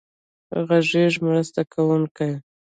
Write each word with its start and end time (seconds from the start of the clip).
غږیز 0.67 1.13
مرسته 1.25 1.61
کوونکی. 1.73 2.31